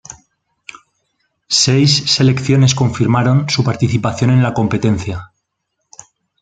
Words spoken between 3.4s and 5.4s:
su participación en la competencia.